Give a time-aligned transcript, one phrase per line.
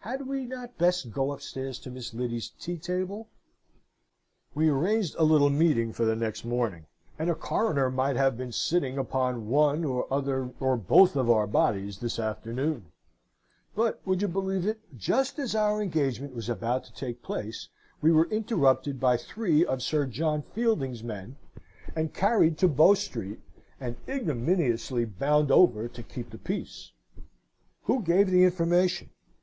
[0.00, 3.30] Had we not best go upstairs to Miss Lyddy's tea table?'
[4.54, 6.84] "We arranged a little meeting for the next morning;
[7.18, 11.46] and a coroner might have been sitting upon one or other, or both, of our
[11.46, 12.92] bodies this afternoon;
[13.74, 14.80] but, would you believe it?
[14.98, 17.70] just as our engagement was about to take place,
[18.02, 21.36] we were interrupted by three of Sir John Fielding's men,
[21.96, 23.40] and carried to Bow Street,
[23.80, 26.92] and ignominiously bound over to keep the peace.
[27.84, 29.08] "Who gave the information?